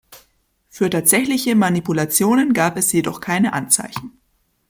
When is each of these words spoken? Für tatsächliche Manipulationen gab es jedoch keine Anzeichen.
Für 0.67 0.89
tatsächliche 0.89 1.53
Manipulationen 1.55 2.53
gab 2.53 2.75
es 2.75 2.91
jedoch 2.91 3.21
keine 3.21 3.53
Anzeichen. 3.53 4.19